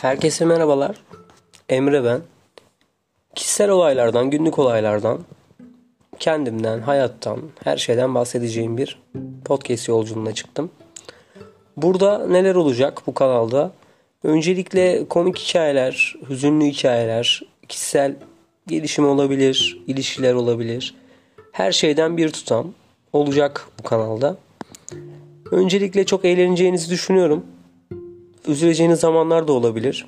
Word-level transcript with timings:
Herkese 0.00 0.44
merhabalar. 0.44 0.96
Emre 1.68 2.04
ben. 2.04 2.20
Kişisel 3.34 3.70
olaylardan, 3.70 4.30
günlük 4.30 4.58
olaylardan, 4.58 5.18
kendimden, 6.18 6.80
hayattan, 6.80 7.40
her 7.64 7.76
şeyden 7.76 8.14
bahsedeceğim 8.14 8.76
bir 8.76 9.02
podcast 9.44 9.88
yolculuğuna 9.88 10.34
çıktım. 10.34 10.70
Burada 11.76 12.26
neler 12.26 12.54
olacak 12.54 13.02
bu 13.06 13.14
kanalda? 13.14 13.72
Öncelikle 14.22 15.08
komik 15.08 15.38
hikayeler, 15.38 16.14
hüzünlü 16.28 16.64
hikayeler, 16.64 17.42
kişisel 17.68 18.16
gelişim 18.66 19.08
olabilir, 19.08 19.82
ilişkiler 19.86 20.34
olabilir. 20.34 20.94
Her 21.52 21.72
şeyden 21.72 22.16
bir 22.16 22.32
tutam 22.32 22.72
olacak 23.12 23.68
bu 23.78 23.82
kanalda. 23.82 24.36
Öncelikle 25.50 26.06
çok 26.06 26.24
eğleneceğinizi 26.24 26.90
düşünüyorum. 26.90 27.46
Üzüleceğiniz 28.46 29.00
zamanlar 29.00 29.48
da 29.48 29.52
olabilir. 29.52 30.06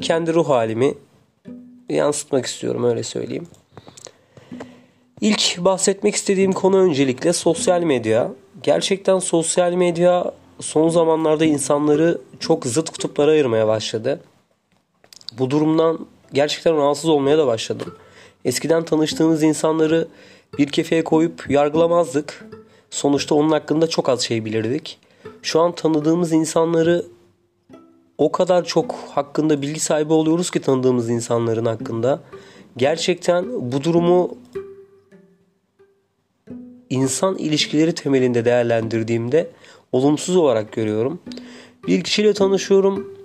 Kendi 0.00 0.34
ruh 0.34 0.48
halimi 0.48 0.94
yansıtmak 1.88 2.46
istiyorum 2.46 2.84
öyle 2.84 3.02
söyleyeyim. 3.02 3.46
İlk 5.20 5.58
bahsetmek 5.58 6.14
istediğim 6.14 6.52
konu 6.52 6.78
öncelikle 6.78 7.32
sosyal 7.32 7.82
medya. 7.82 8.32
Gerçekten 8.62 9.18
sosyal 9.18 9.72
medya 9.72 10.32
son 10.60 10.88
zamanlarda 10.88 11.44
insanları 11.44 12.20
çok 12.40 12.66
zıt 12.66 12.90
kutuplara 12.90 13.30
ayırmaya 13.30 13.68
başladı. 13.68 14.20
Bu 15.38 15.50
durumdan 15.50 16.06
gerçekten 16.32 16.76
rahatsız 16.76 17.10
olmaya 17.10 17.38
da 17.38 17.46
başladım. 17.46 17.94
Eskiden 18.44 18.84
tanıştığımız 18.84 19.42
insanları 19.42 20.08
bir 20.58 20.66
kefeye 20.66 21.04
koyup 21.04 21.50
yargılamazdık. 21.50 22.48
Sonuçta 22.90 23.34
onun 23.34 23.50
hakkında 23.50 23.86
çok 23.86 24.08
az 24.08 24.20
şey 24.20 24.44
bilirdik. 24.44 24.98
Şu 25.42 25.60
an 25.60 25.72
tanıdığımız 25.72 26.32
insanları 26.32 27.04
o 28.18 28.32
kadar 28.32 28.64
çok 28.64 28.94
hakkında 28.94 29.62
bilgi 29.62 29.80
sahibi 29.80 30.12
oluyoruz 30.12 30.50
ki 30.50 30.60
tanıdığımız 30.60 31.10
insanların 31.10 31.64
hakkında. 31.64 32.20
Gerçekten 32.76 33.72
bu 33.72 33.84
durumu 33.84 34.38
insan 36.90 37.38
ilişkileri 37.38 37.94
temelinde 37.94 38.44
değerlendirdiğimde 38.44 39.50
olumsuz 39.92 40.36
olarak 40.36 40.72
görüyorum. 40.72 41.20
Bir 41.86 42.04
kişiyle 42.04 42.34
tanışıyorum. 42.34 43.18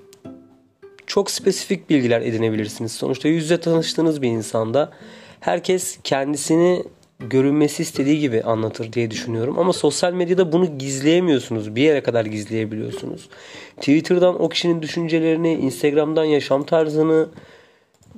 Çok 1.08 1.32
spesifik 1.32 1.90
bilgiler 1.90 2.22
edinebilirsiniz. 2.22 2.92
Sonuçta 2.92 3.28
yüzde 3.28 3.60
tanıştığınız 3.60 4.22
bir 4.22 4.30
insanda 4.30 4.92
herkes 5.40 6.00
kendisini 6.04 6.84
görünmesi 7.30 7.84
istediği 7.84 8.20
gibi 8.20 8.44
anlatır 8.44 8.94
diye 8.94 9.12
düşünüyorum. 9.12 9.60
Ama 9.60 9.74
sosyal 9.74 10.14
medyada 10.14 10.52
bunu 10.52 10.78
gizleyemiyorsunuz. 10.78 11.76
Bir 11.76 11.82
yere 11.82 12.04
kadar 12.04 12.26
gizleyebiliyorsunuz. 12.26 13.30
Twitter'dan 13.76 14.42
o 14.42 14.50
kişinin 14.50 14.82
düşüncelerini, 14.82 15.54
Instagram'dan 15.54 16.24
yaşam 16.24 16.64
tarzını, 16.64 17.28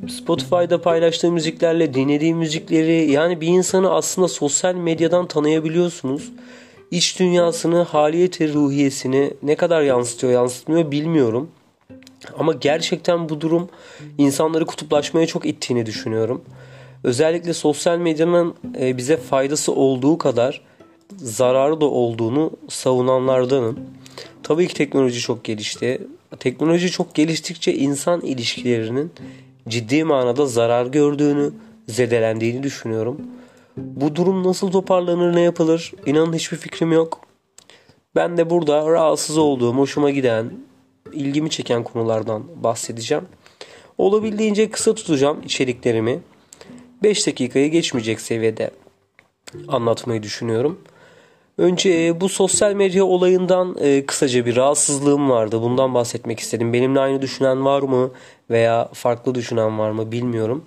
Spotify'da 0.08 0.82
paylaştığı 0.82 1.32
müziklerle 1.32 1.94
dinlediği 1.94 2.36
müzikleri 2.36 3.12
yani 3.12 3.42
bir 3.42 3.48
insanı 3.48 3.92
aslında 3.92 4.28
sosyal 4.28 4.76
medyadan 4.76 5.28
tanıyabiliyorsunuz. 5.28 6.32
İç 6.92 7.20
dünyasını, 7.20 7.82
haliyeti, 7.82 8.54
ruhiyesini 8.54 9.34
ne 9.44 9.56
kadar 9.56 9.82
yansıtıyor, 9.82 10.34
yansıtmıyor 10.34 10.92
bilmiyorum. 10.92 11.50
Ama 12.40 12.54
gerçekten 12.54 13.30
bu 13.30 13.42
durum 13.42 13.70
insanları 14.18 14.66
kutuplaşmaya 14.66 15.28
çok 15.28 15.46
ittiğini 15.46 15.86
düşünüyorum. 15.86 16.42
Özellikle 17.06 17.54
sosyal 17.54 17.98
medyanın 17.98 18.56
e, 18.80 18.98
bize 18.98 19.18
faydası 19.18 19.72
olduğu 19.72 20.18
kadar 20.18 20.62
zararı 21.18 21.82
da 21.82 21.86
olduğunu 21.86 22.52
savunanlardanım. 22.70 23.80
Tabii 24.44 24.68
ki 24.68 24.74
teknoloji 24.74 25.20
çok 25.20 25.44
gelişti. 25.44 26.08
Teknoloji 26.40 26.92
çok 26.92 27.16
geliştikçe 27.16 27.74
insan 27.74 28.22
ilişkilerinin 28.22 29.12
ciddi 29.68 30.04
manada 30.04 30.46
zarar 30.46 30.86
gördüğünü, 30.86 31.54
zedelendiğini 31.88 32.64
düşünüyorum. 32.64 33.22
Bu 33.78 34.16
durum 34.16 34.44
nasıl 34.44 34.72
toparlanır, 34.72 35.36
ne 35.36 35.42
yapılır? 35.42 35.92
İnanın 36.06 36.34
hiçbir 36.34 36.58
fikrim 36.58 36.92
yok. 36.92 37.22
Ben 38.16 38.38
de 38.38 38.50
burada 38.50 38.90
rahatsız 38.90 39.38
olduğum, 39.38 39.74
hoşuma 39.74 40.10
giden, 40.10 40.52
ilgimi 41.14 41.50
çeken 41.50 41.84
konulardan 41.84 42.44
bahsedeceğim. 42.64 43.24
Olabildiğince 43.98 44.70
kısa 44.70 44.96
tutacağım 44.96 45.42
içeriklerimi. 45.44 46.20
5 47.04 47.28
dakikayı 47.28 47.72
geçmeyecek 47.72 48.22
seviyede 48.22 48.72
anlatmayı 49.68 50.24
düşünüyorum. 50.24 50.80
Önce 51.58 52.06
e, 52.06 52.22
bu 52.22 52.30
sosyal 52.30 52.74
medya 52.74 53.06
olayından 53.06 53.76
e, 53.80 54.06
kısaca 54.06 54.46
bir 54.46 54.56
rahatsızlığım 54.56 55.30
vardı. 55.30 55.62
Bundan 55.62 55.94
bahsetmek 55.94 56.40
istedim. 56.40 56.74
Benimle 56.74 57.00
aynı 57.00 57.22
düşünen 57.22 57.66
var 57.66 57.82
mı 57.82 58.12
veya 58.50 58.90
farklı 58.94 59.36
düşünen 59.36 59.80
var 59.80 59.92
mı 59.92 60.12
bilmiyorum. 60.12 60.66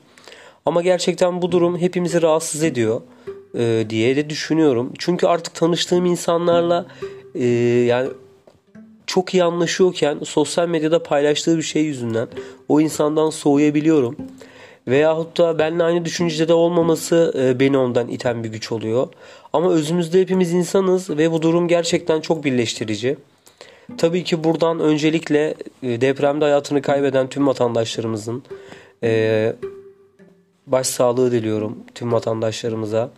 Ama 0.67 0.83
gerçekten 0.83 1.43
bu 1.43 1.53
durum 1.53 1.79
hepimizi 1.79 2.23
rahatsız 2.23 2.63
ediyor 2.63 3.01
e, 3.59 3.87
diye 3.91 4.17
de 4.17 4.31
düşünüyorum. 4.31 4.93
Çünkü 4.99 5.27
artık 5.27 5.55
tanıştığım 5.55 6.07
insanlarla 6.07 6.87
yani 7.35 8.09
çok 9.07 9.35
iyi 9.35 9.45
anlaşıyorken 9.45 10.19
sosyal 10.25 10.69
medyada 10.69 11.03
paylaştığı 11.03 11.57
bir 11.57 11.63
şey 11.63 11.85
yüzünden 11.85 12.29
o 12.69 12.81
insandan 12.81 13.31
soğuyabiliyorum. 13.31 14.17
Veyahut 14.89 15.39
da 15.39 15.59
benimle 15.59 15.83
aynı 15.83 16.05
düşüncede 16.05 16.55
olmaması 16.55 17.35
e, 17.39 17.61
beni 17.61 17.79
ondan 17.79 18.09
iten 18.09 18.45
bir 18.45 18.49
güç 18.49 18.73
oluyor. 18.73 19.09
Ama 19.53 19.73
özümüzde 19.73 20.21
hepimiz 20.21 20.53
insanız 20.53 21.11
ve 21.11 21.33
bu 21.33 21.43
durum 21.43 21.69
gerçekten 21.69 22.21
çok 22.21 22.45
birleştirici. 22.45 23.17
Tabii 23.99 24.25
ki 24.25 24.45
buradan 24.45 24.81
öncelikle 24.81 25.55
e, 25.83 26.01
depremde 26.01 26.45
hayatını 26.45 26.83
kaybeden 26.83 27.29
tüm 27.29 27.47
vatandaşlarımızın 27.47 28.43
e, 29.03 29.53
başsağlığı 30.67 31.33
diliyorum 31.33 31.79
tüm 31.95 32.13
vatandaşlarımıza. 32.13 33.11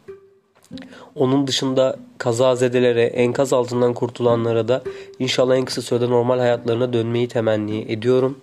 Onun 1.14 1.46
dışında 1.46 1.96
kazazedelere, 2.18 3.02
enkaz 3.02 3.52
altından 3.52 3.94
kurtulanlara 3.94 4.68
da 4.68 4.82
inşallah 5.18 5.56
en 5.56 5.64
kısa 5.64 5.82
sürede 5.82 6.10
normal 6.10 6.38
hayatlarına 6.38 6.92
dönmeyi 6.92 7.28
temenni 7.28 7.92
ediyorum. 7.92 8.38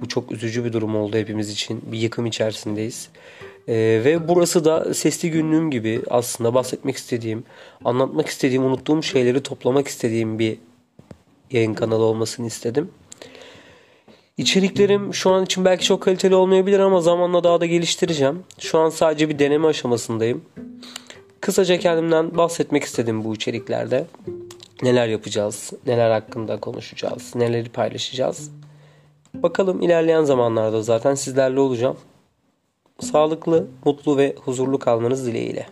Bu 0.00 0.08
çok 0.08 0.32
üzücü 0.32 0.64
bir 0.64 0.72
durum 0.72 0.96
oldu 0.96 1.16
hepimiz 1.16 1.50
için. 1.50 1.82
Bir 1.92 1.98
yıkım 1.98 2.26
içerisindeyiz. 2.26 3.08
Ee, 3.68 3.74
ve 4.04 4.28
burası 4.28 4.64
da 4.64 4.94
sesli 4.94 5.30
günlüğüm 5.30 5.70
gibi 5.70 6.02
aslında 6.10 6.54
bahsetmek 6.54 6.96
istediğim, 6.96 7.44
anlatmak 7.84 8.26
istediğim, 8.26 8.64
unuttuğum 8.64 9.02
şeyleri 9.02 9.42
toplamak 9.42 9.88
istediğim 9.88 10.38
bir 10.38 10.58
yayın 11.50 11.74
kanalı 11.74 12.04
olmasını 12.04 12.46
istedim. 12.46 12.90
İçeriklerim 14.36 15.14
şu 15.14 15.30
an 15.30 15.44
için 15.44 15.64
belki 15.64 15.84
çok 15.84 16.02
kaliteli 16.02 16.34
olmayabilir 16.34 16.78
ama 16.78 17.00
zamanla 17.00 17.44
daha 17.44 17.60
da 17.60 17.66
geliştireceğim. 17.66 18.42
Şu 18.58 18.78
an 18.78 18.90
sadece 18.90 19.28
bir 19.28 19.38
deneme 19.38 19.66
aşamasındayım. 19.66 20.44
Kısaca 21.40 21.78
kendimden 21.78 22.36
bahsetmek 22.36 22.84
istedim 22.84 23.24
bu 23.24 23.34
içeriklerde. 23.34 24.06
Neler 24.82 25.08
yapacağız, 25.08 25.72
neler 25.86 26.10
hakkında 26.10 26.60
konuşacağız, 26.60 27.34
neleri 27.34 27.68
paylaşacağız. 27.68 28.50
Bakalım 29.46 29.82
ilerleyen 29.82 30.24
zamanlarda 30.24 30.82
zaten 30.82 31.14
sizlerle 31.14 31.60
olacağım. 31.60 31.96
Sağlıklı, 33.00 33.66
mutlu 33.84 34.16
ve 34.16 34.36
huzurlu 34.44 34.78
kalmanız 34.78 35.26
dileğiyle. 35.26 35.66